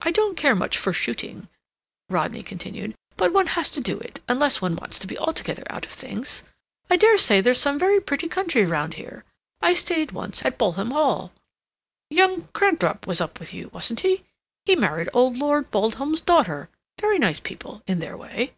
"I 0.00 0.12
don't 0.12 0.36
care 0.36 0.54
much 0.54 0.78
for 0.78 0.92
shooting," 0.92 1.48
Rodney 2.08 2.40
continued; 2.44 2.94
"but 3.16 3.32
one 3.32 3.48
has 3.48 3.68
to 3.70 3.80
do 3.80 3.98
it, 3.98 4.20
unless 4.28 4.62
one 4.62 4.76
wants 4.76 4.96
to 5.00 5.08
be 5.08 5.18
altogether 5.18 5.64
out 5.68 5.84
of 5.84 5.90
things. 5.90 6.44
I 6.88 6.94
dare 6.96 7.18
say 7.18 7.40
there's 7.40 7.58
some 7.60 7.76
very 7.76 8.00
pretty 8.00 8.28
country 8.28 8.64
round 8.64 8.94
here. 8.94 9.24
I 9.60 9.72
stayed 9.74 10.12
once 10.12 10.44
at 10.44 10.56
Bolham 10.56 10.92
Hall. 10.92 11.32
Young 12.10 12.46
Cranthorpe 12.54 13.08
was 13.08 13.20
up 13.20 13.40
with 13.40 13.52
you, 13.52 13.70
wasn't 13.72 13.98
he? 14.02 14.22
He 14.66 14.76
married 14.76 15.08
old 15.12 15.36
Lord 15.36 15.68
Bolham's 15.72 16.20
daughter. 16.20 16.68
Very 17.00 17.18
nice 17.18 17.40
people—in 17.40 17.98
their 17.98 18.16
way." 18.16 18.54